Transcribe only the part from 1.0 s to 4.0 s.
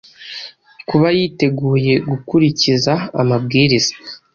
yiteguye gukurikiza amabwiriza